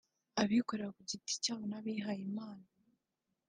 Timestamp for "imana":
2.29-2.65